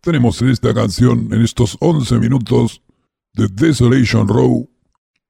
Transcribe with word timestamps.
tenemos 0.00 0.40
en 0.42 0.48
esta 0.48 0.72
canción, 0.74 1.28
en 1.32 1.42
estos 1.42 1.76
11 1.80 2.18
minutos 2.18 2.82
de 3.34 3.48
Desolation 3.48 4.26
Row, 4.28 4.68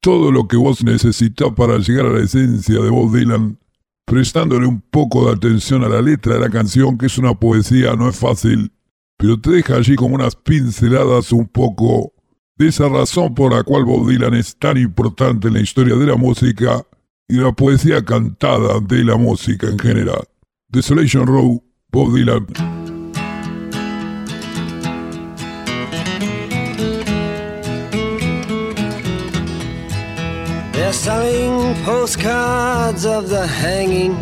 todo 0.00 0.32
lo 0.32 0.48
que 0.48 0.56
vos 0.56 0.82
necesitas 0.82 1.52
para 1.56 1.78
llegar 1.78 2.06
a 2.06 2.12
la 2.12 2.24
esencia 2.24 2.80
de 2.80 2.90
Bob 2.90 3.14
Dylan, 3.14 3.58
prestándole 4.06 4.66
un 4.66 4.80
poco 4.80 5.26
de 5.26 5.32
atención 5.32 5.84
a 5.84 5.88
la 5.88 6.00
letra 6.00 6.34
de 6.34 6.40
la 6.40 6.50
canción, 6.50 6.96
que 6.96 7.06
es 7.06 7.18
una 7.18 7.34
poesía, 7.34 7.94
no 7.94 8.08
es 8.08 8.16
fácil, 8.16 8.72
pero 9.16 9.38
te 9.40 9.50
deja 9.50 9.76
allí 9.76 9.96
como 9.96 10.14
unas 10.14 10.34
pinceladas 10.34 11.32
un 11.32 11.46
poco 11.46 12.14
de 12.56 12.68
esa 12.68 12.88
razón 12.88 13.34
por 13.34 13.54
la 13.54 13.62
cual 13.62 13.84
Bob 13.84 14.08
Dylan 14.08 14.34
es 14.34 14.56
tan 14.56 14.76
importante 14.78 15.48
en 15.48 15.54
la 15.54 15.60
historia 15.60 15.96
de 15.96 16.06
la 16.06 16.16
música 16.16 16.84
y 17.28 17.36
la 17.36 17.52
poesía 17.52 18.04
cantada 18.04 18.80
de 18.80 19.04
la 19.04 19.16
música 19.16 19.68
en 19.68 19.78
general. 19.78 20.24
Desolation 20.68 21.26
Row, 21.26 21.62
Bob 21.90 22.14
Dylan. 22.14 22.89
They're 30.90 30.98
selling 30.98 31.84
postcards 31.84 33.06
of 33.06 33.28
the 33.28 33.46
hanging. 33.46 34.16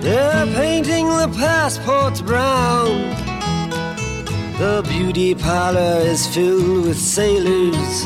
They're 0.00 0.46
painting 0.54 1.06
the 1.06 1.28
passports 1.36 2.22
brown. 2.22 3.10
The 4.58 4.82
beauty 4.88 5.34
parlor 5.34 5.98
is 6.00 6.26
filled 6.34 6.86
with 6.86 6.98
sailors. 6.98 8.04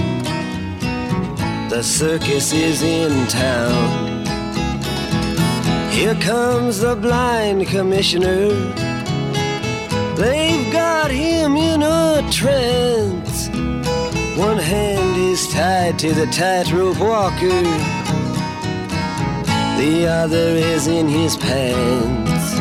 The 1.70 1.80
circus 1.84 2.52
is 2.52 2.82
in 2.82 3.28
town. 3.28 4.26
Here 5.92 6.16
comes 6.16 6.80
the 6.80 6.96
blind 6.96 7.68
commissioner. 7.68 8.48
They've 10.16 10.72
got 10.72 11.12
him 11.12 11.54
in 11.54 11.84
a 11.84 12.28
trance. 12.32 13.35
One 14.36 14.58
hand 14.58 15.16
is 15.16 15.48
tied 15.48 15.98
to 16.00 16.12
the 16.12 16.26
tightrope 16.26 16.98
walker, 17.00 17.62
the 19.78 20.06
other 20.06 20.48
is 20.54 20.86
in 20.88 21.08
his 21.08 21.38
pants. 21.38 22.58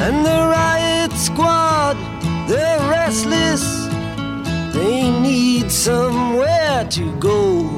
And 0.00 0.24
the 0.24 0.38
riot 0.54 1.10
squad, 1.14 1.96
they're 2.46 2.78
restless, 2.88 3.64
they 4.72 5.10
need 5.10 5.72
somewhere 5.72 6.86
to 6.90 7.12
go. 7.18 7.68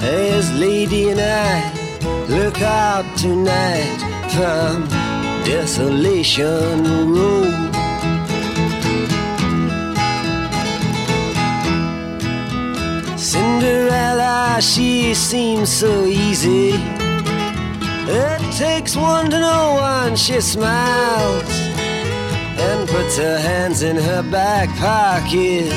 As 0.00 0.52
Lady 0.60 1.10
and 1.10 1.20
I 1.20 1.72
look 2.28 2.62
out 2.62 3.04
tonight 3.18 3.98
from 4.30 4.86
Desolation 5.44 7.12
Road. 7.12 7.73
She 14.60 15.14
seems 15.14 15.68
so 15.68 16.04
easy. 16.04 16.72
It 18.06 18.40
takes 18.56 18.96
one 18.96 19.30
to 19.30 19.38
know 19.38 19.74
one, 19.74 20.16
she 20.16 20.40
smiles 20.40 21.44
and 22.58 22.88
puts 22.88 23.16
her 23.18 23.38
hands 23.38 23.82
in 23.82 23.96
her 23.96 24.22
back 24.22 24.68
pocket. 24.78 25.70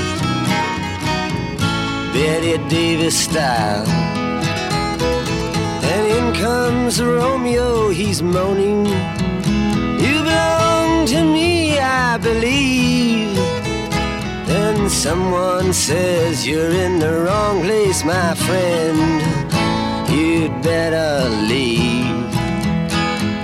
Betty 2.14 2.58
Davis 2.70 3.18
style. 3.18 3.88
And 5.92 6.04
in 6.18 6.34
comes 6.42 7.02
Romeo, 7.02 7.90
he's 7.90 8.22
moaning. 8.22 8.86
You 10.06 10.24
belong 10.24 11.08
to 11.08 11.24
me, 11.24 11.80
I 11.80 12.18
believe. 12.18 13.57
Then 14.48 14.90
someone 14.90 15.74
says 15.74 16.48
you're 16.48 16.72
in 16.72 17.00
the 17.00 17.14
wrong 17.24 17.62
place, 17.62 18.04
my 18.04 18.34
friend. 18.36 18.98
You'd 20.10 20.62
better 20.62 21.30
leave. 21.52 22.32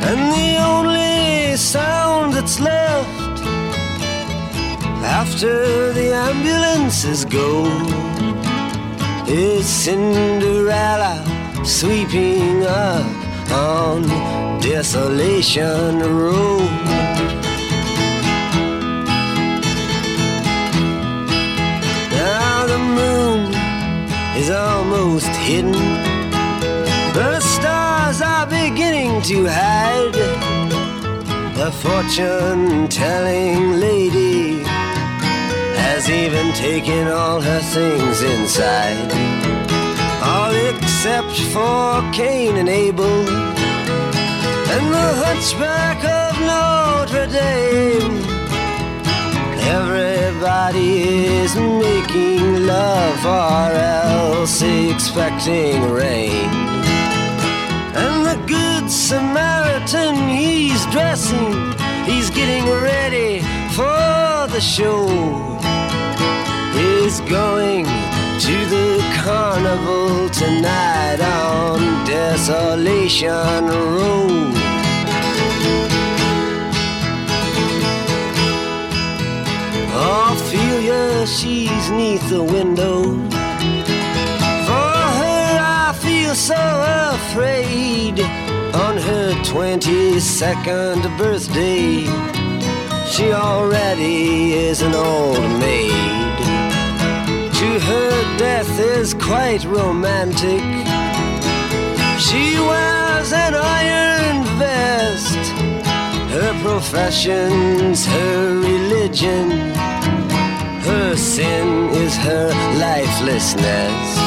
And 0.09 0.21
the 0.37 0.51
only 0.63 1.57
sound 1.57 2.33
that's 2.33 2.59
left 2.59 3.23
after 5.03 5.91
the 5.93 6.13
ambulances 6.13 7.25
go 7.25 7.65
is 9.27 9.65
Cinderella 9.67 11.15
sweeping 11.65 12.63
up 12.63 13.05
on 13.51 14.03
Desolation 14.61 15.99
Road. 15.99 17.42
Is 24.35 24.49
almost 24.49 25.27
hidden. 25.27 25.73
The 27.13 27.39
stars 27.39 28.21
are 28.21 28.47
beginning 28.47 29.21
to 29.23 29.45
hide. 29.45 30.13
The 31.55 31.71
fortune 31.71 32.87
telling 32.89 33.79
lady 33.79 34.63
has 35.77 36.09
even 36.09 36.51
taken 36.53 37.07
all 37.07 37.39
her 37.41 37.61
things 37.61 38.21
inside. 38.21 39.11
All 40.23 40.53
except 40.71 41.39
for 41.53 42.01
Cain 42.11 42.57
and 42.57 42.69
Abel 42.69 43.27
and 44.73 44.85
the 44.93 45.09
hunchback 45.23 46.03
of 46.03 46.39
Notre 46.49 47.27
Dame. 47.27 48.32
Everybody 49.65 51.03
is 51.41 51.55
making 51.55 52.65
love 52.65 53.25
or 53.25 53.75
else 53.75 54.61
expecting 54.61 55.81
rain. 55.91 56.49
And 57.95 58.25
the 58.25 58.37
good 58.45 58.91
Samaritan, 58.91 60.15
he's 60.27 60.85
dressing, 60.87 61.53
he's 62.05 62.29
getting 62.29 62.65
ready 62.69 63.39
for 63.75 64.47
the 64.53 64.59
show. 64.59 65.07
He's 66.73 67.21
going 67.21 67.85
to 67.85 68.55
the 68.75 68.99
carnival 69.23 70.29
tonight 70.29 71.21
on 71.21 72.05
Desolation 72.05 73.65
Road. 73.67 74.62
She's 80.83 81.89
neath 81.91 82.29
the 82.29 82.43
window. 82.43 83.03
For 84.67 84.91
her, 85.19 85.57
I 85.59 85.95
feel 85.97 86.35
so 86.35 86.55
afraid. 87.13 88.19
On 88.75 88.97
her 88.97 89.31
22nd 89.43 91.17
birthday, 91.17 92.03
she 93.09 93.31
already 93.31 94.53
is 94.53 94.81
an 94.81 94.93
old 94.93 95.39
maid. 95.61 96.37
To 97.59 97.79
her, 97.79 98.37
death 98.37 98.77
is 98.77 99.13
quite 99.13 99.63
romantic. 99.63 100.61
She 102.19 102.59
wears 102.59 103.31
an 103.31 103.55
iron 103.55 104.43
vest. 104.59 105.37
Her 106.33 106.53
profession's 106.61 108.05
her 108.05 108.59
religion. 108.59 109.82
Sin 111.23 111.89
is 111.95 112.15
her 112.17 112.49
lifelessness. 112.77 114.17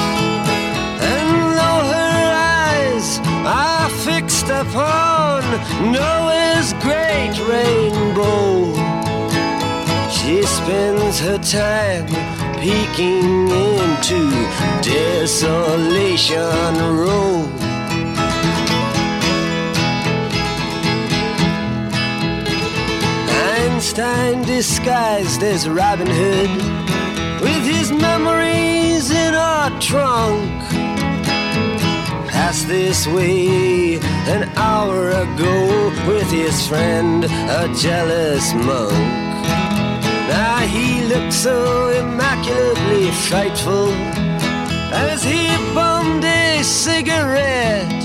And 1.12 1.31
though 1.59 1.83
her 1.95 2.23
eyes 2.33 3.21
are 3.45 3.91
fixed 3.91 4.49
upon 4.49 5.43
Noah's 5.93 6.73
great 6.81 7.37
rainbow, 7.47 8.73
she 10.11 10.43
spends 10.43 11.21
her 11.21 11.39
time 11.39 12.07
peeking 12.60 13.51
into 13.51 14.31
Desolation 14.83 16.41
Road. 16.97 17.53
Einstein 23.77 24.43
disguised 24.43 25.43
as 25.43 25.69
Robin 25.69 26.07
Hood 26.07 26.85
trunk. 29.97 30.63
Passed 32.37 32.66
this 32.69 33.07
way 33.07 33.97
an 34.34 34.43
hour 34.69 35.01
ago 35.25 35.57
with 36.10 36.28
his 36.31 36.57
friend, 36.69 37.25
a 37.60 37.63
jealous 37.84 38.45
monk. 38.69 39.43
Now 40.34 40.59
he 40.75 40.89
looked 41.13 41.33
so 41.33 41.59
immaculately 42.03 43.10
frightful 43.28 43.89
as 45.09 45.22
he 45.22 45.45
bummed 45.75 46.25
a 46.25 46.63
cigarette 46.63 48.03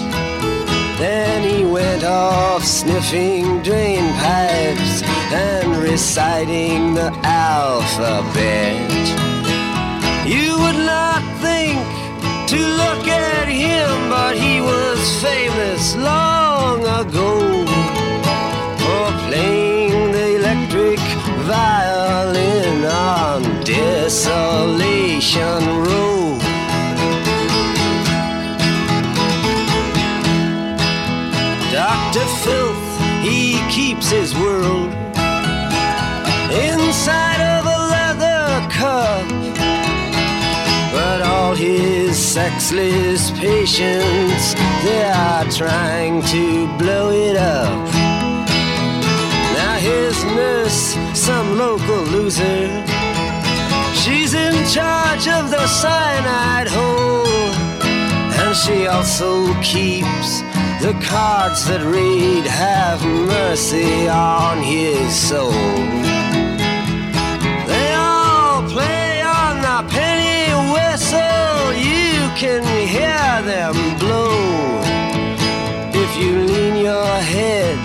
Then 1.04 1.38
he 1.50 1.66
went 1.66 2.04
off 2.04 2.64
sniffing 2.64 3.64
drain 3.68 4.06
pipes 4.26 4.94
and 5.44 5.68
reciting 5.90 6.94
the 6.94 7.10
alphabet. 7.24 8.92
You 10.36 10.52
would 10.62 10.80
not 10.94 11.41
to 12.52 12.58
look 12.58 13.08
at 13.08 13.48
him, 13.48 14.10
but 14.10 14.36
he 14.36 14.60
was 14.60 15.00
famous 15.24 15.96
long 15.96 16.82
ago 16.82 17.66
for 18.82 19.06
playing 19.26 20.12
the 20.12 20.36
electric 20.36 21.00
violin 21.48 22.84
on 22.84 23.42
Desolation 23.64 25.62
Road. 25.88 26.42
Dr. 31.72 32.26
Filth, 32.44 33.00
he 33.24 33.62
keeps 33.70 34.10
his 34.10 34.36
world 34.36 35.01
sexless 42.34 43.30
patients, 43.32 44.54
they 44.86 45.04
are 45.04 45.44
trying 45.52 46.22
to 46.22 46.66
blow 46.78 47.12
it 47.12 47.36
up. 47.36 47.94
Now 49.58 49.76
his 49.76 50.24
nurse, 50.24 50.96
some 51.14 51.58
local 51.58 52.04
loser, 52.16 52.70
she's 54.02 54.34
in 54.34 54.56
charge 54.70 55.28
of 55.28 55.52
the 55.52 55.68
cyanide 55.68 56.70
hole. 56.70 57.52
And 58.40 58.56
she 58.56 58.88
also 58.88 59.54
keeps 59.62 60.40
the 60.82 60.96
cards 61.04 61.66
that 61.66 61.82
read, 61.84 62.46
Have 62.46 63.04
mercy 63.04 64.08
on 64.08 64.64
his 64.64 65.14
soul. 65.14 65.52
They 67.68 67.94
all 67.94 68.64
play 68.70 69.22
on 69.22 69.54
the 69.68 69.80
penny 69.92 70.40
whistle, 70.74 71.74
you 71.74 72.01
can 72.42 72.64
hear 72.88 73.34
them 73.46 73.76
blow. 74.00 74.34
If 75.94 76.12
you 76.18 76.40
lean 76.40 76.76
your 76.76 77.16
head 77.36 77.78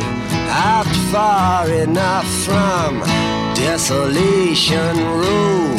out 0.49 0.87
far 1.13 1.71
enough 1.71 2.27
from 2.47 3.01
Desolation 3.55 4.97
Road. 5.21 5.79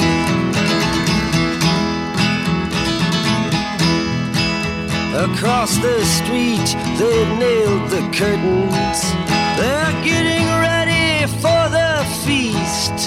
Across 5.28 5.78
the 5.78 6.06
street, 6.06 6.70
they've 7.00 7.34
nailed 7.40 7.90
the 7.90 8.04
curtains. 8.20 9.00
They're 9.58 9.98
getting 10.04 10.48
ready 10.70 11.26
for 11.42 11.64
the 11.78 11.94
feast. 12.24 12.98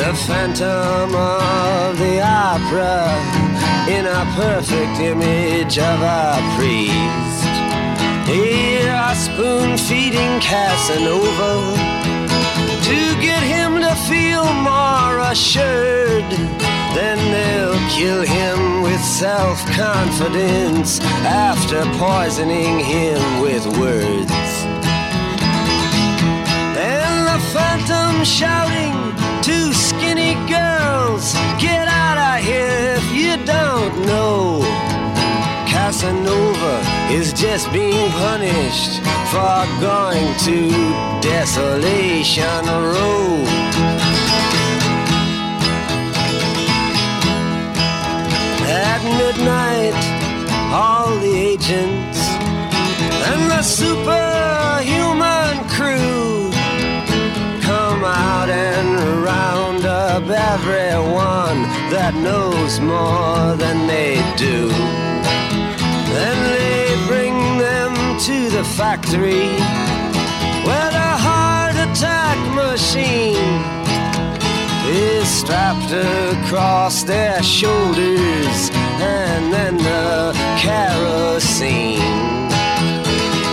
The 0.00 0.14
phantom 0.26 1.14
of 1.14 1.98
the 1.98 2.22
opera 2.22 3.51
in 3.88 4.06
a 4.06 4.24
perfect 4.36 5.00
image 5.00 5.78
of 5.78 6.00
a 6.00 6.38
priest. 6.56 7.52
Here 8.26 8.90
are 8.90 9.14
spoon 9.14 9.76
feeding 9.76 10.40
Casanova 10.40 11.76
to 12.84 13.00
get 13.20 13.42
him 13.42 13.80
to 13.80 13.94
feel 14.08 14.44
more 14.54 15.18
assured. 15.30 16.30
Then 16.94 17.18
they'll 17.32 17.88
kill 17.90 18.22
him 18.22 18.82
with 18.82 19.02
self 19.02 19.58
confidence 19.72 21.00
after 21.24 21.84
poisoning 21.98 22.78
him 22.78 23.40
with 23.40 23.66
words. 23.78 24.52
And 26.78 27.14
the 27.30 27.40
phantom 27.52 28.24
shouting 28.24 28.94
to 29.42 29.72
skinny 29.74 30.34
girls, 30.46 31.34
Get 31.58 31.88
out 31.88 32.18
of 32.18 32.44
here 32.44 32.61
is 37.12 37.32
just 37.34 37.70
being 37.72 38.10
punished 38.12 39.00
for 39.30 39.66
going 39.80 40.34
to 40.38 40.70
Desolation 41.20 42.64
Road. 42.66 43.46
At 48.64 49.02
midnight, 49.20 49.94
all 50.72 51.14
the 51.18 51.34
agents 51.36 52.20
and 53.28 53.50
the 53.50 53.62
superhuman 53.62 55.68
crew 55.68 56.50
come 57.60 58.04
out 58.04 58.48
and 58.48 59.22
round 59.22 59.84
up 59.84 60.22
everyone 60.22 61.64
that 61.92 62.14
knows 62.14 62.80
more 62.80 63.54
than 63.56 63.86
they 63.86 64.22
do. 64.38 64.70
Then 66.14 66.36
they 66.52 66.91
to 68.26 68.50
the 68.50 68.62
factory 68.62 69.50
where 70.64 70.90
the 70.92 71.12
heart 71.26 71.74
attack 71.74 72.38
machine 72.54 73.34
is 74.86 75.26
strapped 75.26 75.90
across 75.90 77.02
their 77.02 77.42
shoulders 77.42 78.70
and 79.00 79.52
then 79.52 79.76
the 79.76 80.32
kerosene 80.56 81.98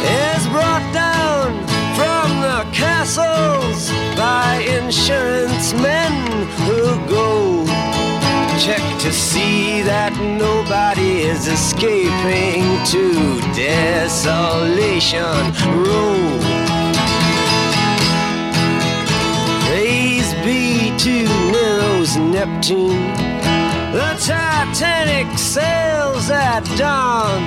is 0.06 0.48
brought 0.50 0.88
down 0.94 1.50
from 1.98 2.30
the 2.46 2.60
castles 2.72 3.90
by 4.16 4.62
insurance 4.78 5.74
men 5.74 6.14
who 6.68 6.84
go 7.10 7.66
check 8.60 8.84
to 9.00 9.12
see 9.12 9.82
that 9.82 10.14
nobody 10.38 11.09
is 11.30 11.48
escaping 11.48 12.64
to 12.86 13.40
desolation. 13.54 15.22
Road 15.86 16.42
praise 19.66 20.34
be 20.44 20.92
to 20.98 21.28
Nero's 21.52 22.18
Neptune. 22.18 23.14
The 23.94 24.10
Titanic 24.20 25.38
sails 25.38 26.32
at 26.32 26.64
dawn. 26.76 27.44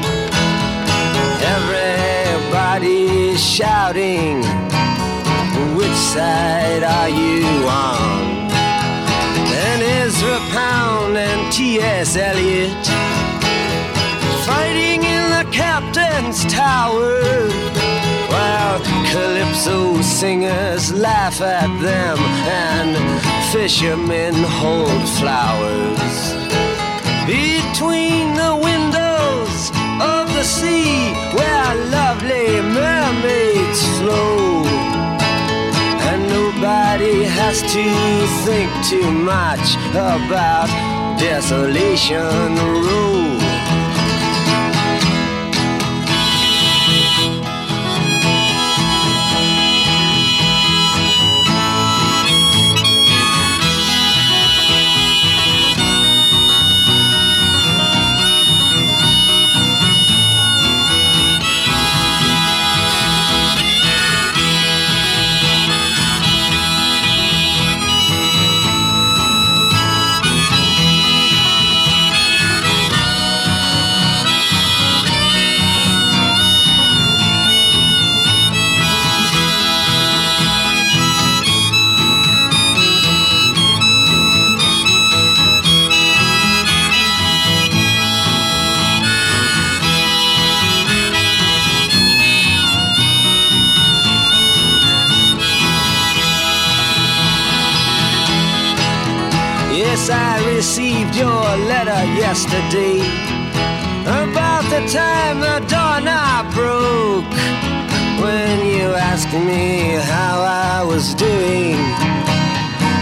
Everybody 1.56 3.36
shouting 3.36 4.44
which 5.76 5.98
side 6.14 6.84
are 6.84 7.08
you 7.08 7.66
on? 7.66 8.22
And 9.66 9.82
Ezra 9.82 10.38
Pound 10.52 11.16
and 11.16 11.52
T.S. 11.52 12.16
Eliot 12.16 13.11
fighting 14.52 15.02
in 15.16 15.24
the 15.36 15.46
captain's 15.50 16.40
tower 16.52 17.48
while 18.32 18.78
calypso 19.12 19.78
singers 20.02 20.84
laugh 20.92 21.40
at 21.40 21.70
them 21.88 22.18
and 22.68 22.92
fishermen 23.52 24.34
hold 24.60 25.02
flowers 25.20 26.14
between 27.26 28.24
the 28.42 28.54
windows 28.68 29.56
of 30.14 30.24
the 30.36 30.46
sea 30.58 30.96
where 31.36 31.70
lovely 31.98 32.50
mermaids 32.80 33.80
flow 33.96 34.64
and 36.10 36.20
nobody 36.38 37.16
has 37.38 37.56
to 37.76 37.86
think 38.44 38.70
too 38.92 39.10
much 39.34 39.66
about 40.14 40.68
Desolation 41.18 42.56
Road. 42.86 43.41
Was 110.94 111.14
doing. 111.14 111.78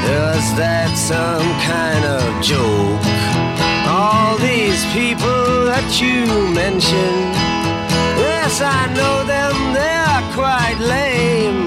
Was 0.06 0.47
that 0.54 0.94
some 0.94 1.49
kind 1.66 2.04
of 2.06 2.23
joke? 2.40 3.02
All 3.90 4.38
these 4.38 4.82
people 4.94 5.66
that 5.66 5.99
you 5.99 6.23
mentioned. 6.54 7.35
Yes, 8.14 8.62
I 8.62 8.87
know 8.94 9.16
them, 9.35 9.56
they're 9.75 10.23
quite 10.38 10.78
lame. 10.78 11.66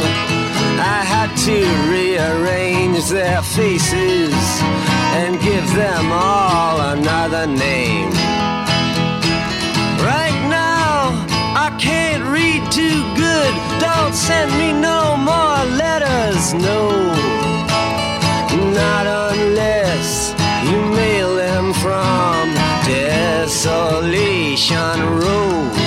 I 0.79 1.03
had 1.13 1.31
to 1.47 1.59
rearrange 1.91 3.03
their 3.09 3.41
faces 3.41 4.33
and 5.19 5.41
give 5.41 5.67
them 5.75 6.05
all 6.09 6.79
another 6.95 7.47
name. 7.47 8.22
Can't 11.83 12.23
read 12.23 12.63
too 12.71 13.03
good. 13.15 13.53
Don't 13.81 14.15
send 14.15 14.49
me 14.57 14.71
no 14.71 15.17
more 15.17 15.65
letters, 15.81 16.53
no. 16.53 17.11
Not 18.81 19.05
unless 19.05 20.33
you 20.69 20.77
mail 20.95 21.35
them 21.35 21.73
from 21.73 22.53
Desolation 22.87 23.99
Road. 25.19 25.82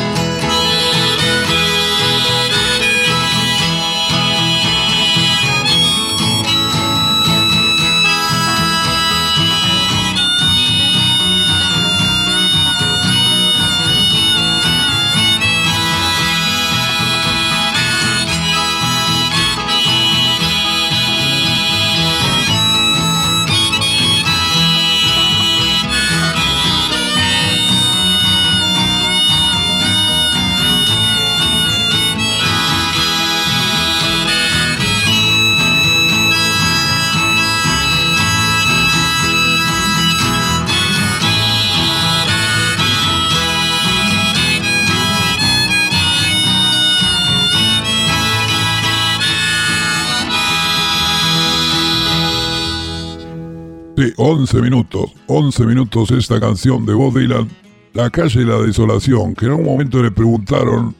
Sí, 53.96 54.12
11 54.14 54.60
minutos, 54.60 55.14
11 55.26 55.64
minutos 55.64 56.10
esta 56.10 56.38
canción 56.38 56.84
de 56.84 56.92
Bob 56.92 57.18
Dylan, 57.18 57.48
La 57.94 58.10
calle 58.10 58.40
de 58.40 58.44
la 58.44 58.58
desolación, 58.58 59.34
que 59.34 59.46
en 59.46 59.52
un 59.52 59.64
momento 59.64 60.02
le 60.02 60.10
preguntaron, 60.10 60.94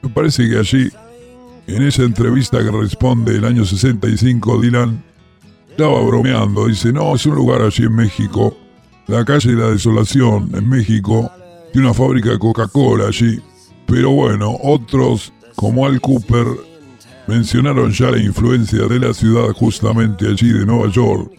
me 0.00 0.08
parece 0.08 0.48
que 0.48 0.56
allí, 0.56 0.88
en 1.66 1.82
esa 1.82 2.02
entrevista 2.02 2.64
que 2.64 2.70
responde 2.70 3.36
el 3.36 3.44
año 3.44 3.66
65, 3.66 4.58
Dylan 4.58 5.04
estaba 5.68 6.00
bromeando, 6.00 6.66
dice, 6.66 6.94
no, 6.94 7.14
es 7.14 7.26
un 7.26 7.34
lugar 7.34 7.60
allí 7.60 7.84
en 7.84 7.94
México, 7.94 8.56
la 9.06 9.22
calle 9.22 9.50
de 9.50 9.60
la 9.60 9.70
desolación 9.72 10.50
en 10.54 10.66
México, 10.66 11.30
tiene 11.74 11.88
una 11.88 11.94
fábrica 11.94 12.30
de 12.30 12.38
Coca-Cola 12.38 13.08
allí, 13.08 13.38
pero 13.86 14.12
bueno, 14.12 14.56
otros 14.62 15.30
como 15.56 15.84
Al 15.84 16.00
Cooper 16.00 16.46
mencionaron 17.26 17.92
ya 17.92 18.10
la 18.10 18.18
influencia 18.18 18.86
de 18.86 18.98
la 18.98 19.12
ciudad 19.12 19.52
justamente 19.52 20.26
allí 20.26 20.52
de 20.54 20.64
Nueva 20.64 20.90
York 20.90 21.30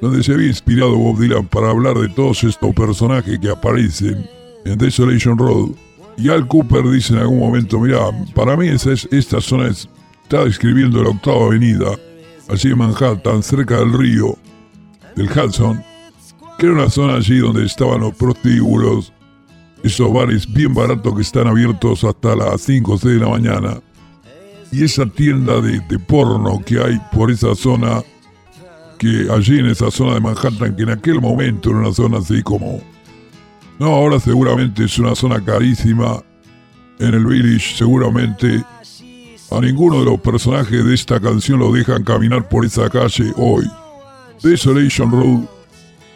donde 0.00 0.22
se 0.22 0.32
había 0.32 0.48
inspirado 0.48 0.96
Bob 0.96 1.18
Dylan 1.18 1.46
para 1.46 1.70
hablar 1.70 1.98
de 1.98 2.08
todos 2.08 2.42
estos 2.44 2.74
personajes 2.74 3.38
que 3.38 3.50
aparecen 3.50 4.26
en 4.64 4.78
Desolation 4.78 5.36
Road. 5.36 5.70
Y 6.16 6.28
Al 6.28 6.46
Cooper 6.46 6.88
dice 6.90 7.14
en 7.14 7.20
algún 7.20 7.38
momento, 7.38 7.78
mira, 7.78 8.00
para 8.34 8.56
mí 8.56 8.68
esa 8.68 8.92
es, 8.92 9.08
esta 9.10 9.40
zona 9.40 9.68
está 9.68 10.44
describiendo 10.44 11.02
la 11.02 11.10
octava 11.10 11.46
avenida, 11.46 11.98
allí 12.48 12.70
en 12.70 12.78
Manhattan, 12.78 13.42
cerca 13.42 13.78
del 13.78 13.92
río, 13.92 14.36
del 15.16 15.30
Hudson, 15.30 15.82
que 16.58 16.66
era 16.66 16.74
una 16.74 16.90
zona 16.90 17.14
allí 17.14 17.38
donde 17.38 17.64
estaban 17.64 18.00
los 18.00 18.14
prostíbulos, 18.14 19.12
esos 19.82 20.12
bares 20.12 20.50
bien 20.52 20.74
baratos 20.74 21.14
que 21.14 21.22
están 21.22 21.46
abiertos 21.46 22.04
hasta 22.04 22.36
las 22.36 22.60
5 22.62 22.92
o 22.92 22.98
6 22.98 23.14
de 23.14 23.20
la 23.20 23.30
mañana. 23.30 23.80
Y 24.72 24.84
esa 24.84 25.06
tienda 25.06 25.60
de, 25.60 25.80
de 25.80 25.98
porno 25.98 26.62
que 26.64 26.78
hay 26.78 27.00
por 27.12 27.30
esa 27.30 27.54
zona 27.54 28.02
que 29.00 29.28
allí 29.32 29.58
en 29.58 29.64
esa 29.64 29.90
zona 29.90 30.12
de 30.12 30.20
Manhattan, 30.20 30.76
que 30.76 30.82
en 30.82 30.90
aquel 30.90 31.22
momento 31.22 31.70
era 31.70 31.78
una 31.78 31.92
zona 31.92 32.18
así 32.18 32.42
como... 32.42 32.82
No, 33.78 33.86
ahora 33.86 34.20
seguramente 34.20 34.84
es 34.84 34.98
una 34.98 35.14
zona 35.14 35.42
carísima. 35.42 36.22
En 36.98 37.14
el 37.14 37.24
Village 37.24 37.76
seguramente 37.78 38.62
a 39.50 39.58
ninguno 39.58 40.00
de 40.00 40.04
los 40.04 40.20
personajes 40.20 40.84
de 40.84 40.94
esta 40.94 41.18
canción 41.18 41.60
lo 41.60 41.72
dejan 41.72 42.04
caminar 42.04 42.46
por 42.46 42.66
esa 42.66 42.90
calle 42.90 43.32
hoy. 43.38 43.64
Desolation 44.42 45.10
Road, 45.10 45.48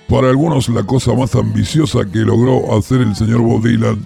para 0.06 0.28
algunos 0.28 0.68
la 0.68 0.82
cosa 0.82 1.14
más 1.14 1.34
ambiciosa 1.34 2.04
que 2.04 2.18
logró 2.18 2.76
hacer 2.76 3.00
el 3.00 3.16
señor 3.16 3.40
Bob 3.40 3.64
Dylan, 3.64 4.04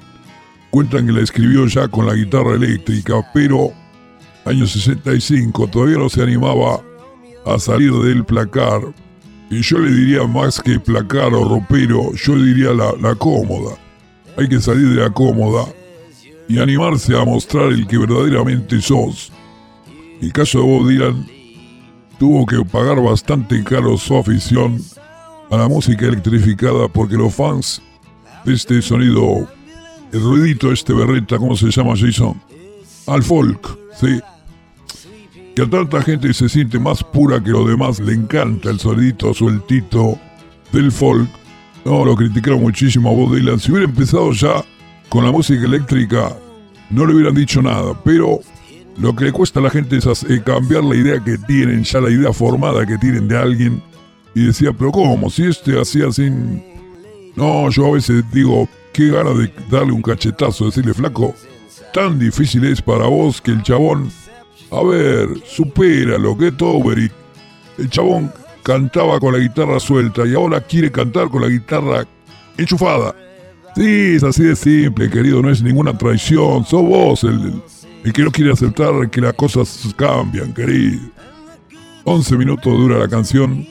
cuentan 0.70 1.06
que 1.06 1.12
la 1.12 1.22
escribió 1.22 1.66
ya 1.66 1.88
con 1.88 2.06
la 2.06 2.14
guitarra 2.14 2.54
eléctrica, 2.54 3.28
pero 3.34 3.72
año 4.44 4.68
65 4.68 5.66
todavía 5.66 5.98
no 5.98 6.08
se 6.08 6.22
animaba 6.22 6.80
a 7.54 7.58
salir 7.58 7.92
del 7.92 8.24
placar. 8.24 8.82
Y 9.50 9.62
yo 9.62 9.78
le 9.78 9.90
diría 9.90 10.26
más 10.26 10.60
que 10.60 10.78
placar 10.78 11.32
o 11.32 11.48
ropero, 11.48 12.12
yo 12.14 12.36
diría 12.36 12.72
la, 12.72 12.92
la 13.00 13.14
cómoda. 13.14 13.76
Hay 14.36 14.48
que 14.48 14.60
salir 14.60 14.90
de 14.90 15.02
la 15.02 15.10
cómoda 15.10 15.64
y 16.48 16.58
animarse 16.58 17.16
a 17.16 17.24
mostrar 17.24 17.72
el 17.72 17.86
que 17.86 17.98
verdaderamente 17.98 18.80
sos. 18.80 19.32
El 20.20 20.32
caso 20.32 20.58
de 20.58 20.64
Bob 20.64 20.88
Dylan 20.88 21.26
tuvo 22.18 22.44
que 22.46 22.64
pagar 22.64 23.00
bastante 23.00 23.62
caro 23.62 23.96
su 23.96 24.16
afición 24.16 24.82
a 25.50 25.56
la 25.56 25.68
música 25.68 26.06
electrificada 26.06 26.88
porque 26.88 27.14
los 27.14 27.34
fans 27.34 27.80
de 28.44 28.54
este 28.54 28.82
sonido, 28.82 29.48
el 30.12 30.20
ruidito 30.20 30.72
este 30.72 30.92
berreta, 30.92 31.38
¿cómo 31.38 31.56
se 31.56 31.70
llama 31.70 31.94
Jason? 31.96 32.40
Al 33.06 33.22
folk, 33.22 33.78
sí, 33.98 34.20
que 35.58 35.64
a 35.64 35.70
tanta 35.70 36.00
gente 36.02 36.32
se 36.32 36.48
siente 36.48 36.78
más 36.78 37.02
pura 37.02 37.42
que 37.42 37.50
los 37.50 37.66
demás, 37.66 37.98
le 37.98 38.12
encanta 38.12 38.70
el 38.70 38.78
sonidito 38.78 39.34
sueltito 39.34 40.16
del 40.70 40.92
folk. 40.92 41.28
No, 41.84 42.04
lo 42.04 42.14
criticaron 42.14 42.60
muchísimo 42.60 43.10
a 43.10 43.12
Bob 43.12 43.34
Dylan. 43.34 43.58
Si 43.58 43.72
hubiera 43.72 43.88
empezado 43.88 44.30
ya 44.30 44.64
con 45.08 45.24
la 45.24 45.32
música 45.32 45.64
eléctrica, 45.64 46.36
no 46.90 47.04
le 47.04 47.14
hubieran 47.14 47.34
dicho 47.34 47.60
nada. 47.60 48.00
Pero 48.04 48.38
lo 48.98 49.16
que 49.16 49.24
le 49.24 49.32
cuesta 49.32 49.58
a 49.58 49.64
la 49.64 49.70
gente 49.70 49.96
es 49.96 50.06
eh, 50.06 50.40
cambiar 50.46 50.84
la 50.84 50.94
idea 50.94 51.18
que 51.24 51.36
tienen, 51.38 51.82
ya 51.82 52.00
la 52.02 52.10
idea 52.10 52.32
formada 52.32 52.86
que 52.86 52.96
tienen 52.96 53.26
de 53.26 53.36
alguien. 53.36 53.82
Y 54.36 54.46
decía, 54.46 54.72
pero 54.72 54.92
¿cómo? 54.92 55.28
Si 55.28 55.42
este 55.42 55.80
hacía 55.80 56.12
sin... 56.12 56.62
No, 57.34 57.68
yo 57.70 57.86
a 57.86 57.94
veces 57.94 58.22
digo, 58.32 58.68
qué 58.92 59.10
gana 59.10 59.30
de 59.30 59.52
darle 59.68 59.90
un 59.90 60.02
cachetazo, 60.02 60.66
decirle, 60.66 60.94
flaco, 60.94 61.34
tan 61.92 62.16
difícil 62.16 62.64
es 62.64 62.80
para 62.80 63.06
vos 63.06 63.40
que 63.40 63.50
el 63.50 63.64
chabón 63.64 64.08
a 64.70 64.82
ver, 64.82 65.28
supéralo, 65.46 66.36
get 66.36 66.60
over 66.60 66.98
it. 66.98 67.12
El 67.78 67.88
chabón 67.88 68.32
cantaba 68.62 69.18
con 69.18 69.32
la 69.32 69.38
guitarra 69.38 69.80
suelta 69.80 70.26
y 70.26 70.34
ahora 70.34 70.60
quiere 70.60 70.90
cantar 70.90 71.28
con 71.30 71.42
la 71.42 71.48
guitarra 71.48 72.06
enchufada. 72.56 73.14
Sí, 73.74 74.16
es 74.16 74.24
así 74.24 74.42
de 74.42 74.56
simple, 74.56 75.08
querido, 75.08 75.40
no 75.40 75.50
es 75.50 75.62
ninguna 75.62 75.96
traición. 75.96 76.64
Sos 76.64 76.82
vos 76.82 77.24
el, 77.24 77.62
que 78.12 78.22
no 78.22 78.30
quiere 78.30 78.52
aceptar 78.52 79.08
que 79.10 79.20
las 79.20 79.34
cosas 79.34 79.94
cambian, 79.96 80.52
querido. 80.52 81.00
11 82.04 82.36
minutos 82.36 82.72
dura 82.72 82.98
la 82.98 83.08
canción 83.08 83.66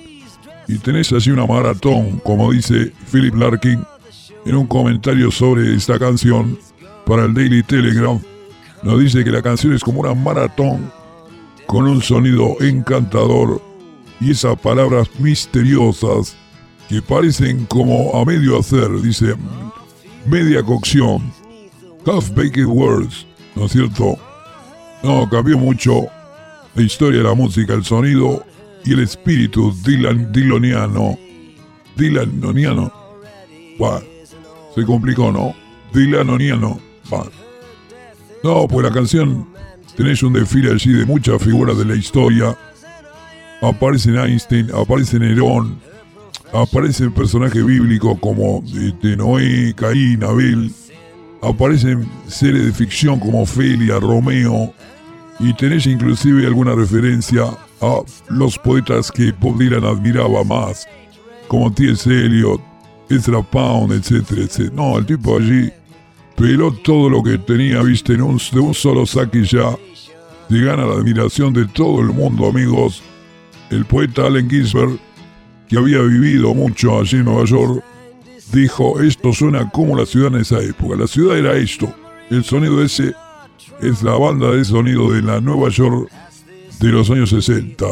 y 0.67 0.77
tenés 0.77 1.11
allí 1.11 1.31
una 1.31 1.45
maratón, 1.45 2.19
como 2.23 2.51
dice 2.51 2.91
Philip 3.11 3.35
Larkin 3.35 3.83
en 4.45 4.55
un 4.55 4.67
comentario 4.67 5.29
sobre 5.29 5.75
esta 5.75 5.99
canción 5.99 6.57
para 7.05 7.25
el 7.25 7.33
Daily 7.33 7.63
Telegraph 7.63 8.21
nos 8.84 9.00
dice 9.00 9.24
que 9.24 9.31
la 9.31 9.41
canción 9.41 9.74
es 9.74 9.84
como 9.84 10.01
una 10.01 10.13
maratón 10.13 10.91
con 11.65 11.88
un 11.88 12.01
sonido 12.01 12.55
encantador 12.62 13.62
y 14.19 14.31
esas 14.31 14.57
palabras 14.60 15.07
misteriosas 15.19 16.36
que 16.89 17.01
parecen 17.01 17.65
como 17.65 18.15
a 18.15 18.25
medio 18.25 18.60
hacer, 18.60 18.89
dice 19.01 19.36
media 20.25 20.63
cocción, 20.63 21.22
half 22.05 22.29
baked 22.31 22.65
words, 22.65 23.25
¿no 23.55 23.65
es 23.65 23.74
cierto? 23.74 24.17
No, 25.03 25.29
cambió 25.29 25.57
mucho 25.57 26.07
la 26.75 26.81
historia 26.81 27.19
de 27.19 27.27
la 27.27 27.36
música, 27.36 27.74
el 27.74 27.84
sonido 27.84 28.43
y 28.86 28.93
el 28.93 29.00
espíritu 29.00 29.74
Dylan, 29.84 30.31
diloniano 30.31 31.17
Dylanoniano. 31.98 32.91
Se 34.75 34.86
complicó, 34.86 35.31
¿no? 35.31 35.55
Dylanoniano. 35.93 36.79
Bueno. 37.10 37.46
No, 38.44 38.67
pues 38.67 38.86
la 38.86 38.94
canción 38.94 39.48
tenés 39.96 40.22
un 40.24 40.34
desfile 40.34 40.72
allí 40.72 40.94
de 40.94 41.06
muchas 41.06 41.41
figuras 41.41 41.77
de 41.77 41.86
la 41.86 41.96
historia. 41.96 42.58
Aparecen 43.62 44.17
Einstein, 44.17 44.70
aparece 44.74 45.17
Nerón, 45.20 45.79
aparecen 46.53 47.12
personajes 47.12 47.65
bíblicos 47.65 48.20
como 48.20 48.63
este, 48.75 49.17
Noé, 49.17 49.74
Caín, 49.75 50.24
Abel, 50.24 50.72
aparecen 51.41 52.08
series 52.27 52.65
de 52.65 52.72
ficción 52.72 53.20
como 53.20 53.46
Felia, 53.46 54.00
Romeo, 54.00 54.74
y 55.39 55.53
tenés 55.53 55.88
inclusive 55.88 56.46
alguna 56.46 56.75
referencia 56.75 57.46
a 57.82 58.01
los 58.29 58.58
poetas 58.60 59.12
que 59.12 59.32
Bob 59.32 59.58
Dylan 59.58 59.84
admiraba 59.84 60.44
más, 60.44 60.88
como 61.48 61.72
T.S. 61.72 62.10
Eliot, 62.10 62.62
Ezra 63.10 63.41
Pound, 63.41 63.94
etcétera, 63.94 64.41
etcétera. 64.41 64.75
No, 64.75 64.98
el 64.98 65.06
tipo 65.06 65.38
allí 65.38 65.72
peló 66.38 66.72
todo 66.72 67.10
lo 67.10 67.24
que 67.24 67.39
tenía, 67.39 67.82
viste, 67.82 68.13
en 68.13 68.22
un, 68.22 68.39
de 68.51 68.60
un 68.60 68.74
solo 68.74 69.06
saque 69.06 69.44
ya. 69.44 69.75
Se 70.48 70.60
gana 70.60 70.86
la 70.86 70.94
admiración 70.94 71.51
de 71.51 71.65
todo 71.65 72.00
el 72.00 72.08
mundo, 72.08 72.48
amigos. 72.48 73.01
El 73.72 73.86
poeta 73.86 74.27
Allen 74.27 74.50
Ginsberg, 74.50 75.00
que 75.67 75.77
había 75.77 76.00
vivido 76.00 76.53
mucho 76.53 77.00
allí 77.00 77.17
en 77.17 77.25
Nueva 77.25 77.44
York, 77.46 77.84
dijo, 78.53 79.01
esto 79.01 79.34
suena 79.34 79.70
como 79.72 79.98
la 79.98 80.06
ciudad 80.06 80.34
en 80.34 80.41
esa 80.41 80.62
época. 80.62 80.96
La 80.96 81.08
ciudad 81.08 81.38
era 81.38 81.58
esto. 81.58 81.91
El 82.29 82.44
sonido 82.44 82.84
ese 82.84 83.13
es 83.82 84.03
la 84.03 84.13
banda 84.13 84.51
de 84.51 84.63
sonido 84.63 85.12
de 85.12 85.24
la 85.24 85.41
Nueva 85.41 85.70
York 85.70 86.10
de 86.79 86.89
los 86.89 87.10
años 87.10 87.32
60. 87.32 87.86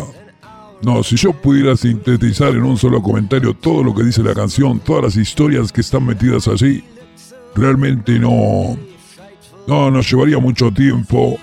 No, 0.84 1.02
si 1.02 1.16
yo 1.16 1.34
pudiera 1.34 1.76
sintetizar 1.76 2.52
en 2.52 2.64
un 2.64 2.78
solo 2.78 3.02
comentario 3.02 3.56
todo 3.56 3.84
lo 3.84 3.96
que 3.96 4.04
dice 4.04 4.22
la 4.22 4.36
canción, 4.36 4.80
todas 4.80 5.04
las 5.04 5.16
historias 5.18 5.72
que 5.72 5.82
están 5.82 6.06
metidas 6.06 6.48
allí, 6.48 6.84
realmente 7.56 8.20
no... 8.20 8.78
No, 9.68 9.90
nos 9.90 10.10
llevaría 10.12 10.38
mucho 10.38 10.72
tiempo 10.72 11.40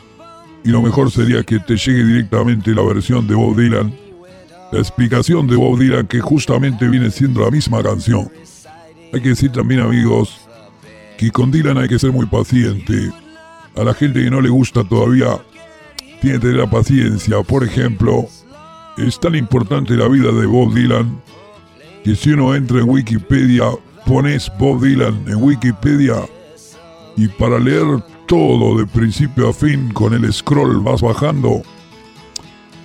y 0.65 0.69
lo 0.69 0.81
mejor 0.81 1.11
sería 1.11 1.43
que 1.43 1.59
te 1.59 1.77
llegue 1.77 2.05
directamente 2.05 2.73
la 2.73 2.83
versión 2.83 3.27
de 3.27 3.35
Bob 3.35 3.57
Dylan, 3.57 3.93
la 4.71 4.79
explicación 4.79 5.49
de 5.49 5.57
Bob 5.57 5.77
Dylan 5.77 6.07
que 6.07 6.21
justamente 6.21 6.87
viene 6.87 7.11
siendo 7.11 7.41
la 7.41 7.51
misma 7.51 7.83
canción. 7.83 8.31
Hay 9.13 9.21
que 9.21 9.31
decir 9.31 9.51
también 9.51 9.81
amigos 9.81 10.41
que 11.19 11.33
con 11.33 11.51
Dylan 11.51 11.79
hay 11.79 11.89
que 11.89 11.99
ser 11.99 12.13
muy 12.13 12.27
paciente. 12.27 13.11
A 13.77 13.83
la 13.83 13.93
gente 13.93 14.23
que 14.23 14.31
no 14.31 14.41
le 14.41 14.51
gusta 14.51 14.85
todavía 14.85 15.39
tiene 16.21 16.39
que 16.39 16.47
tener 16.47 16.57
la 16.57 16.71
paciencia. 16.71 17.43
Por 17.43 17.65
ejemplo, 17.65 18.27
es 18.99 19.19
tan 19.19 19.35
importante 19.35 19.95
la 19.95 20.07
vida 20.07 20.31
de 20.31 20.47
Bob 20.47 20.73
Dylan 20.73 21.21
que 22.05 22.15
si 22.15 22.31
uno 22.31 22.55
entra 22.55 22.79
en 22.79 22.89
Wikipedia, 22.89 23.65
pones 24.07 24.51
Bob 24.59 24.83
Dylan 24.83 25.25
en 25.27 25.43
Wikipedia 25.43 26.17
y 27.17 27.29
para 27.29 27.59
leer 27.59 27.85
todo 28.27 28.79
de 28.79 28.87
principio 28.87 29.49
a 29.49 29.53
fin 29.53 29.93
con 29.93 30.15
el 30.15 30.33
scroll 30.33 30.81
vas 30.81 31.03
bajando, 31.03 31.63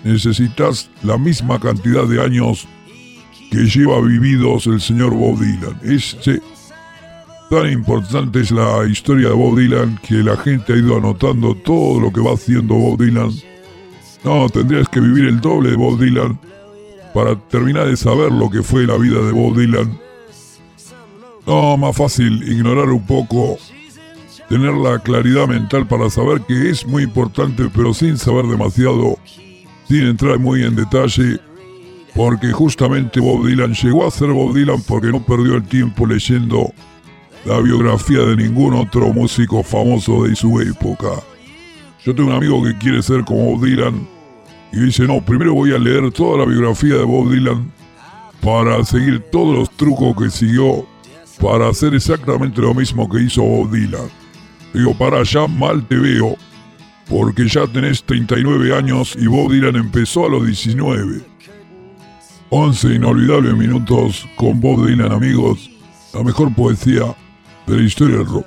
necesitas 0.03 0.89
la 1.03 1.17
misma 1.17 1.59
cantidad 1.59 2.05
de 2.05 2.21
años 2.21 2.67
que 3.49 3.59
lleva 3.59 4.01
vividos 4.01 4.67
el 4.67 4.81
señor 4.81 5.13
Bob 5.13 5.39
Dylan. 5.39 5.79
Es, 5.83 6.17
tan 7.49 7.71
importante 7.71 8.41
es 8.41 8.51
la 8.51 8.85
historia 8.85 9.29
de 9.29 9.35
Bob 9.35 9.57
Dylan 9.57 9.97
que 10.05 10.15
la 10.15 10.35
gente 10.35 10.73
ha 10.73 10.77
ido 10.77 10.97
anotando 10.97 11.55
todo 11.55 11.99
lo 11.99 12.11
que 12.11 12.19
va 12.19 12.33
haciendo 12.33 12.75
Bob 12.75 12.99
Dylan. 12.99 13.31
No, 14.23 14.49
tendrías 14.49 14.89
que 14.89 14.99
vivir 14.99 15.25
el 15.25 15.39
doble 15.39 15.71
de 15.71 15.77
Bob 15.77 15.97
Dylan 15.97 16.37
para 17.13 17.35
terminar 17.47 17.87
de 17.87 17.95
saber 17.95 18.31
lo 18.31 18.49
que 18.49 18.61
fue 18.61 18.85
la 18.85 18.97
vida 18.97 19.21
de 19.21 19.31
Bob 19.31 19.55
Dylan. 19.57 20.06
No, 21.47 21.77
más 21.77 21.95
fácil 21.95 22.43
ignorar 22.43 22.89
un 22.89 23.05
poco, 23.05 23.57
tener 24.49 24.73
la 24.73 24.99
claridad 24.99 25.47
mental 25.47 25.87
para 25.87 26.09
saber 26.09 26.41
que 26.41 26.69
es 26.69 26.85
muy 26.85 27.03
importante, 27.03 27.69
pero 27.73 27.93
sin 27.93 28.17
saber 28.17 28.47
demasiado, 28.47 29.17
sin 29.87 30.07
entrar 30.07 30.39
muy 30.39 30.63
en 30.63 30.75
detalle, 30.75 31.39
porque 32.13 32.51
justamente 32.51 33.21
Bob 33.21 33.47
Dylan 33.47 33.73
llegó 33.73 34.05
a 34.05 34.11
ser 34.11 34.33
Bob 34.33 34.53
Dylan 34.55 34.81
porque 34.85 35.07
no 35.07 35.25
perdió 35.25 35.55
el 35.55 35.63
tiempo 35.63 36.05
leyendo 36.05 36.73
la 37.45 37.61
biografía 37.61 38.19
de 38.23 38.35
ningún 38.35 38.73
otro 38.73 39.13
músico 39.13 39.63
famoso 39.63 40.25
de 40.25 40.35
su 40.35 40.59
época. 40.59 41.11
Yo 42.03 42.13
tengo 42.13 42.27
un 42.27 42.35
amigo 42.35 42.61
que 42.61 42.77
quiere 42.77 43.01
ser 43.01 43.23
como 43.23 43.51
Bob 43.51 43.65
Dylan 43.65 44.05
y 44.73 44.81
dice, 44.81 45.03
no, 45.03 45.23
primero 45.23 45.53
voy 45.53 45.71
a 45.73 45.79
leer 45.79 46.11
toda 46.11 46.39
la 46.39 46.45
biografía 46.45 46.95
de 46.95 47.05
Bob 47.05 47.31
Dylan 47.31 47.71
para 48.41 48.83
seguir 48.83 49.23
todos 49.31 49.55
los 49.55 49.69
trucos 49.77 50.13
que 50.21 50.29
siguió 50.29 50.85
para 51.41 51.69
hacer 51.69 51.93
exactamente 51.93 52.61
lo 52.61 52.73
mismo 52.73 53.07
que 53.09 53.21
hizo 53.21 53.43
Bob 53.43 53.71
Dylan. 53.71 54.09
Digo, 54.73 54.93
para 54.97 55.19
allá 55.19 55.47
mal 55.47 55.85
te 55.87 55.95
veo, 55.95 56.35
porque 57.09 57.47
ya 57.47 57.65
tenés 57.67 58.03
39 58.03 58.75
años 58.75 59.15
y 59.19 59.27
Bob 59.27 59.51
Dylan 59.51 59.75
empezó 59.75 60.25
a 60.25 60.29
los 60.29 60.45
19. 60.45 61.21
11 62.49 62.93
inolvidables 62.95 63.55
minutos 63.55 64.27
con 64.35 64.59
Bob 64.59 64.85
Dylan, 64.85 65.11
amigos. 65.11 65.69
La 66.13 66.23
mejor 66.23 66.53
poesía 66.53 67.15
de 67.65 67.77
la 67.77 67.83
historia 67.83 68.17
del 68.17 68.25
rock. 68.25 68.45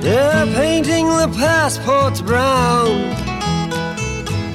They're 0.00 0.46
painting 0.46 1.06
the 1.08 1.28
passports 1.36 2.22
brown. 2.22 3.10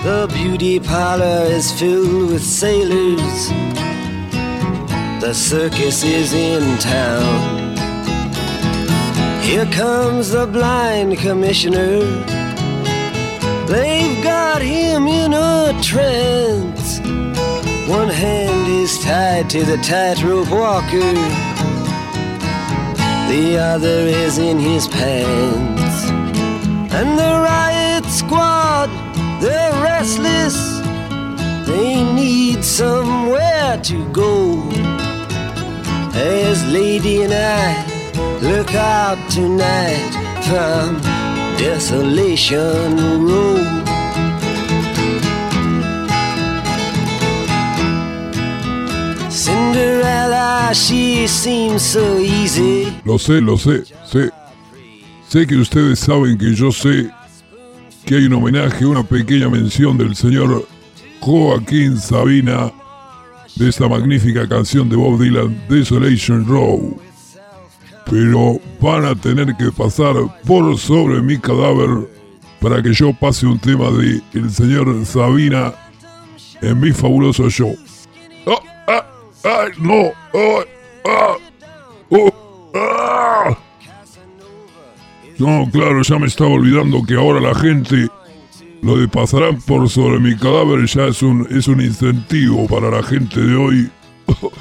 The 0.04 0.28
beauty 0.34 0.80
parlor 0.80 1.46
is 1.46 1.72
filled 1.72 2.32
with 2.32 2.44
sailors. 2.44 3.50
The 5.22 5.34
circus 5.34 6.04
is 6.04 6.34
in 6.34 6.78
town. 6.80 7.76
Here 9.42 9.68
comes 9.68 10.32
the 10.32 10.48
blind 10.48 11.18
commissioner. 11.20 12.00
They've 13.68 14.24
got 14.24 14.62
him 14.64 15.08
in 15.08 15.34
a 15.34 15.80
trance. 15.84 17.00
One 17.88 18.10
hand 18.10 18.68
is 18.68 18.98
tied 19.00 19.50
to 19.52 19.64
the 19.64 19.78
tightrope 19.78 20.50
walker, 20.50 21.14
the 23.36 23.58
other 23.58 24.00
is 24.26 24.38
in 24.38 24.58
his 24.58 24.88
pants. 24.88 25.98
And 26.98 27.20
the 27.20 27.34
riot 27.52 28.06
squad, 28.06 28.90
they're 29.42 29.74
restless, 29.84 30.58
they 31.68 32.02
need 32.22 32.64
somewhere 32.64 33.78
to 33.84 33.98
go. 34.14 34.70
As 36.14 36.64
Lady 36.72 37.24
and 37.24 37.34
I 37.34 37.68
look 38.42 38.74
out 38.74 39.20
tonight 39.30 40.14
from 40.48 41.02
Desolation 41.58 43.28
Road. 43.28 43.85
She 50.76 51.26
seems 51.28 51.82
so 51.82 52.20
easy. 52.20 52.92
Lo 53.06 53.18
sé, 53.18 53.42
lo 53.42 53.58
sé, 53.58 53.84
sé. 54.06 54.30
Sé 55.28 55.48
que 55.48 55.56
ustedes 55.56 56.00
saben 56.00 56.38
que 56.38 56.54
yo 56.54 56.72
sé 56.72 57.10
que 58.06 58.16
hay 58.16 58.26
un 58.26 58.34
homenaje, 58.34 58.86
una 58.86 59.04
pequeña 59.04 59.50
mención 59.50 59.98
del 59.98 60.16
señor 60.16 60.68
Joaquín 61.22 61.98
Sabina 61.98 62.72
de 63.56 63.70
esta 63.70 63.88
magnífica 63.88 64.48
canción 64.48 64.90
de 64.90 64.98
Bob 64.98 65.20
Dylan, 65.20 65.58
Desolation 65.70 66.46
Row. 66.46 67.00
Pero 68.10 68.60
van 68.82 69.06
a 69.06 69.16
tener 69.16 69.56
que 69.56 69.72
pasar 69.72 70.16
por 70.46 70.78
sobre 70.78 71.22
mi 71.22 71.40
cadáver 71.40 72.08
para 72.60 72.84
que 72.84 72.94
yo 72.94 73.14
pase 73.14 73.48
un 73.48 73.58
tema 73.58 73.90
de 73.92 74.22
el 74.34 74.52
señor 74.52 75.06
Sabina 75.06 75.74
en 76.62 76.80
mi 76.80 76.92
fabuloso 76.92 77.50
show. 77.50 77.76
¡Ah! 78.46 78.75
¡Ah! 79.46 79.66
¡Ay! 79.66 79.72
¡No! 79.78 80.12
¡Ay! 80.34 80.66
¡Ah! 81.06 81.36
¡Oh! 82.10 82.72
¡Ah! 82.74 83.58
No, 85.38 85.70
claro, 85.72 86.02
ya 86.02 86.18
me 86.18 86.28
estaba 86.28 86.52
olvidando 86.52 87.04
que 87.04 87.16
ahora 87.16 87.40
la 87.40 87.54
gente 87.54 88.08
lo 88.82 88.98
de 88.98 89.08
pasarán 89.08 89.62
por 89.62 89.90
sobre 89.90 90.20
mi 90.20 90.36
cadáver 90.36 90.86
ya 90.86 91.08
es 91.08 91.22
un, 91.22 91.48
es 91.50 91.68
un 91.68 91.82
incentivo 91.82 92.68
para 92.68 92.90
la 92.90 93.04
gente 93.04 93.42
de 93.42 93.56
hoy. 93.56 93.92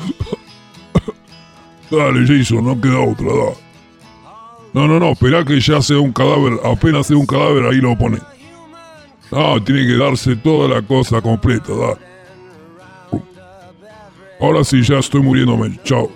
Dale, 1.91 2.27
Jason, 2.27 2.65
no 2.65 2.81
queda 2.81 3.01
otra, 3.01 3.27
da. 3.27 3.53
No, 4.73 4.89
no, 4.89 4.99
no, 4.99 5.13
espera 5.13 5.45
que 5.45 5.61
ya 5.61 5.81
sea 5.81 5.99
un 5.99 6.13
cadáver, 6.13 6.55
apenas 6.65 7.07
sea 7.07 7.17
un 7.17 7.27
cadáver, 7.27 7.67
ahí 7.67 7.77
lo 7.77 7.97
pone. 7.97 8.19
No, 9.31 9.63
tiene 9.63 9.87
que 9.87 9.97
darse 9.97 10.35
toda 10.37 10.69
la 10.69 10.83
cosa 10.83 11.23
completa, 11.23 11.73
da. 11.73 12.14
Ahora 14.45 14.63
sí, 14.63 14.83
ya 14.83 14.99
estoy 14.99 15.23
muriéndome, 15.23 15.81
chao. 15.85 16.11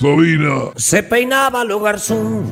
Sabina. 0.00 0.72
Se 0.74 1.04
peinaba 1.04 1.62
lo 1.62 1.78
garzón. 1.78 2.46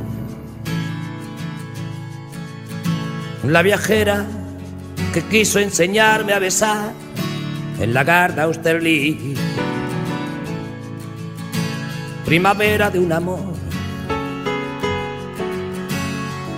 La 3.42 3.62
viajera 3.62 4.24
que 5.12 5.22
quiso 5.24 5.58
enseñarme 5.58 6.34
a 6.34 6.38
besar 6.38 6.92
en 7.80 7.92
la 7.92 8.04
Garda 8.04 8.44
Austerlitz. 8.44 9.36
Primavera 12.24 12.90
de 12.90 13.00
un 13.00 13.12
amor 13.12 13.54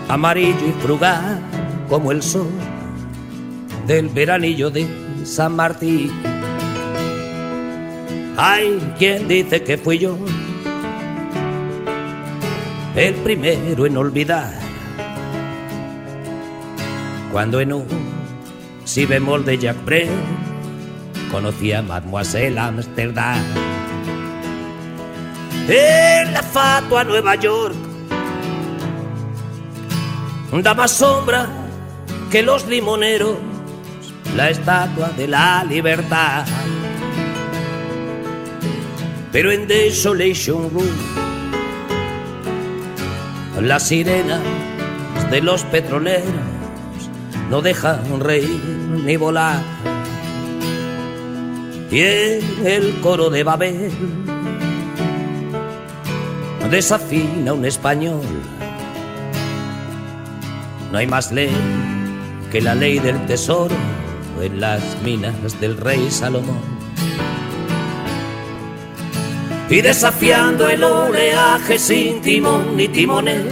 amarillo 0.07 0.67
y 0.69 0.83
frugal 0.83 1.41
como 1.89 2.13
el 2.13 2.23
sol 2.23 2.51
del 3.87 4.11
veranillo 4.11 4.69
de 4.71 5.10
San 5.25 5.57
Martín. 5.57 6.11
Hay 8.37 8.79
quien 8.99 9.29
dice 9.29 9.63
que 9.63 9.77
fui 9.77 9.99
yo 9.99 10.17
el 12.97 13.15
primero 13.15 13.87
en 13.87 13.97
olvidar 13.97 14.53
cuando 17.33 17.61
en 17.61 17.73
un 17.73 17.87
si 18.85 19.07
bemol 19.07 19.45
de 19.45 19.59
Jack 19.59 19.85
Brel 19.85 20.09
conocí 21.31 21.73
a 21.73 21.83
Mademoiselle 21.83 22.59
Amsterdam. 22.59 23.45
En 25.69 26.33
la 26.33 26.43
fatua 26.43 27.05
Nueva 27.05 27.37
York 27.37 27.75
da 30.63 30.75
más 30.75 30.91
sombra 30.91 31.47
que 32.31 32.43
los 32.43 32.67
limoneros 32.67 33.50
la 34.41 34.49
estatua 34.49 35.11
de 35.19 35.29
la 35.29 35.63
libertad. 35.65 36.47
Pero 39.31 39.53
en 39.53 39.69
Desolation 39.69 40.71
Room, 40.71 40.97
las 43.61 43.83
sirenas 43.89 44.41
de 45.31 45.43
los 45.43 45.63
petroleros 45.65 46.25
no 47.51 47.61
dejan 47.61 48.19
reír 48.19 48.63
ni 49.05 49.19
volar. 49.19 49.63
Y 51.91 52.01
en 52.01 52.67
el 52.67 52.99
coro 53.03 53.29
de 53.29 53.45
Babel 53.45 53.91
desafina 56.71 57.53
un 57.53 57.67
español. 57.67 58.23
No 60.91 60.97
hay 60.97 61.07
más 61.07 61.31
ley 61.31 61.55
que 62.51 62.63
la 62.63 62.75
ley 62.75 63.01
del 63.01 63.27
tesoro 63.27 63.77
en 64.43 64.61
las 64.61 64.83
minas 65.03 65.61
del 65.61 65.77
rey 65.77 66.11
Salomón. 66.11 66.61
Y 69.69 69.81
desafiando 69.81 70.69
el 70.69 70.83
oleaje 70.83 71.79
sin 71.79 72.21
timón 72.21 72.77
ni 72.77 72.89
timonel, 72.89 73.49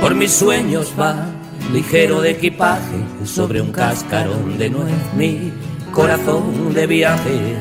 por 0.00 0.14
mis 0.14 0.32
sueños 0.32 0.92
va 0.98 1.26
ligero 1.72 2.20
de 2.20 2.30
equipaje 2.30 3.04
sobre 3.24 3.60
un 3.60 3.72
cascarón 3.72 4.58
de 4.58 4.70
nuez, 4.70 4.94
mi 5.16 5.52
corazón 5.92 6.72
de 6.74 6.86
viaje, 6.86 7.56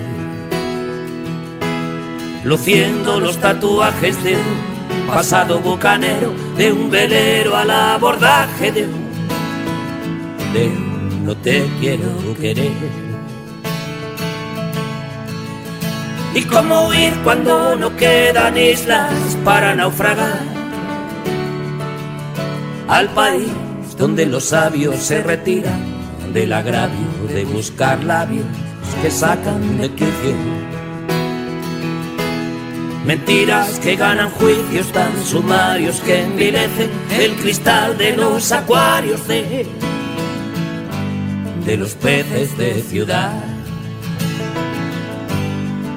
luciendo 2.43 3.19
los 3.19 3.37
tatuajes 3.37 4.21
de 4.23 4.35
un 4.35 5.07
pasado 5.07 5.59
bucanero, 5.59 6.33
de 6.57 6.71
un 6.71 6.89
velero 6.89 7.55
al 7.55 7.71
abordaje 7.71 8.71
de 8.71 8.85
un 8.85 9.02
no 11.23 11.35
te 11.37 11.65
quiero 11.79 12.35
querer. 12.39 12.71
Y 16.35 16.41
cómo 16.43 16.87
huir 16.87 17.13
cuando 17.23 17.75
no 17.75 17.95
quedan 17.95 18.57
islas 18.57 19.37
para 19.43 19.75
naufragar 19.75 20.41
al 22.87 23.09
país 23.09 23.51
donde 23.97 24.25
los 24.25 24.45
sabios 24.45 24.97
se 24.97 25.21
retiran 25.21 25.79
del 26.33 26.53
agravio 26.53 27.27
de 27.27 27.45
buscar 27.45 28.03
labios 28.03 28.45
que 29.01 29.11
sacan 29.11 29.77
de 29.77 29.89
quicio. 29.91 30.35
Mentiras 33.05 33.79
que 33.79 33.95
ganan 33.95 34.29
juicios 34.31 34.91
tan 34.91 35.11
sumarios 35.23 35.99
que 36.01 36.21
envilecen 36.21 36.89
el 37.19 37.35
cristal 37.35 37.97
de 37.97 38.15
los 38.15 38.51
acuarios 38.51 39.27
de 39.27 39.67
de 41.65 41.77
los 41.77 41.95
peces 41.95 42.57
de 42.57 42.81
ciudad 42.81 43.31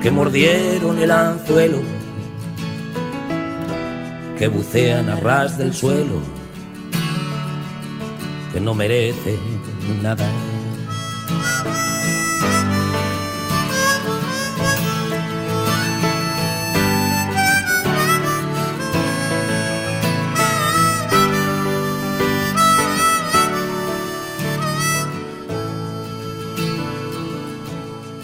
que 0.00 0.10
mordieron 0.12 0.98
el 1.00 1.10
anzuelo, 1.10 1.78
que 4.38 4.46
bucean 4.46 5.08
a 5.08 5.16
ras 5.16 5.58
del 5.58 5.74
suelo, 5.74 6.20
que 8.52 8.60
no 8.60 8.74
merecen 8.74 9.38
nada. 10.02 10.28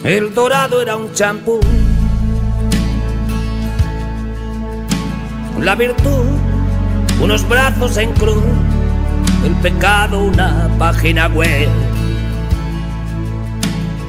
El 0.05 0.35
dorado 0.35 0.83
era 0.83 0.97
un 0.97 1.13
champú. 1.13 1.61
La 5.61 5.77
virtud, 5.77 6.25
unos 7.23 7.49
brazos 7.49 7.97
en 7.99 8.13
cruz. 8.15 8.43
El 9.45 9.55
pecado, 9.63 10.25
una 10.25 10.69
página 10.77 11.29
web. 11.29 11.69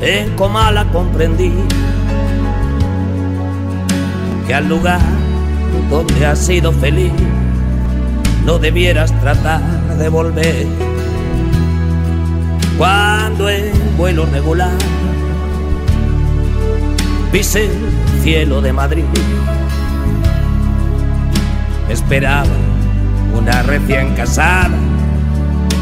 En 0.01 0.36
Comala 0.36 0.84
comprendí 0.86 1.53
que 4.47 4.53
al 4.56 4.67
lugar 4.67 4.99
donde 5.91 6.25
has 6.25 6.39
sido 6.39 6.71
feliz 6.71 7.13
no 8.47 8.58
debieras 8.58 9.12
tratar 9.21 9.62
de 9.99 10.10
volver. 10.10 10.65
Cuando 12.79 13.47
en 13.47 13.71
vuelo 13.95 14.25
regular 14.25 14.71
pise 17.33 17.65
el 17.65 18.21
cielo 18.21 18.61
de 18.61 18.71
Madrid. 18.71 19.05
Esperaba 21.89 22.45
una 23.35 23.63
recién 23.63 24.13
casada 24.13 24.77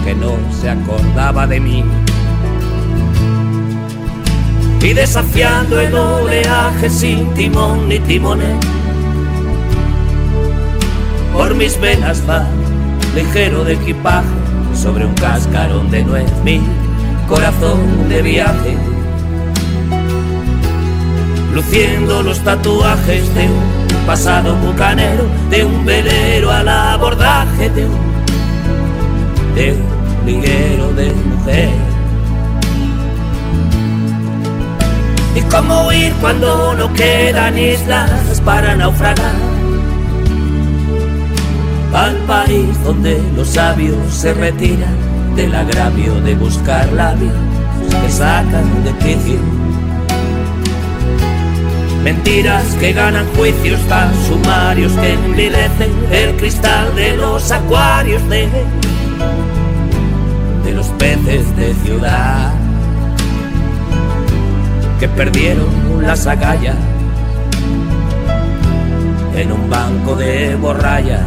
que 0.05 0.15
no 0.15 0.37
se 0.61 0.69
acordaba 0.69 1.45
de 1.47 1.59
mí. 1.59 1.83
Y 4.81 4.93
desafiando 4.93 5.77
el 5.81 5.93
oleaje 5.93 6.89
sin 6.89 7.33
timón 7.33 7.89
ni 7.89 7.99
timonel, 7.99 8.55
por 11.33 11.53
mis 11.53 11.77
venas 11.81 12.23
va 12.27 12.47
ligero 13.13 13.65
de 13.65 13.73
equipaje 13.73 14.29
sobre 14.73 15.05
un 15.05 15.13
cascarón 15.15 15.91
de 15.91 16.05
nuez 16.05 16.31
mi 16.45 16.61
corazón 17.27 18.07
de 18.07 18.21
viaje 18.21 18.90
luciendo 21.53 22.23
los 22.23 22.39
tatuajes 22.39 23.33
de 23.35 23.47
un 23.47 24.05
pasado 24.05 24.55
bucanero, 24.55 25.25
de 25.49 25.65
un 25.65 25.85
velero 25.85 26.51
al 26.51 26.67
abordaje 26.67 27.69
de 27.69 27.85
un, 27.85 29.55
de 29.55 29.73
un 29.73 30.25
liguero 30.25 30.93
de 30.93 31.11
mujer. 31.13 31.69
¿Y 35.35 35.41
cómo 35.43 35.87
huir 35.87 36.13
cuando 36.19 36.73
no 36.73 36.91
quedan 36.93 37.57
islas 37.57 38.41
para 38.43 38.75
naufragar? 38.75 39.35
Al 41.93 42.15
país 42.27 42.83
donde 42.83 43.21
los 43.35 43.49
sabios 43.49 43.97
se 44.09 44.33
retiran 44.33 44.95
del 45.35 45.53
agravio 45.55 46.15
de 46.21 46.35
buscar 46.35 46.91
labios 46.93 47.33
que 48.01 48.11
sacan 48.11 48.83
de 48.83 48.91
quicio 48.93 49.60
Mentiras 52.03 52.65
que 52.79 52.93
ganan 52.93 53.27
juicios 53.35 53.79
tan 53.87 54.11
sumarios 54.25 54.91
que 54.93 55.13
envilecen 55.13 55.91
el 56.11 56.35
cristal 56.35 56.95
de 56.95 57.15
los 57.15 57.51
acuarios 57.51 58.27
de, 58.27 58.49
de 60.65 60.71
los 60.73 60.87
peces 60.87 61.55
de 61.55 61.73
ciudad 61.75 62.53
que 64.99 65.07
perdieron 65.07 65.67
las 66.01 66.27
agallas 66.27 66.75
en 69.35 69.51
un 69.51 69.67
banco 69.67 70.15
de 70.15 70.55
borralla, 70.55 71.21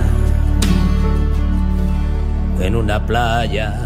en 2.61 2.77
una 2.77 3.05
playa. 3.05 3.84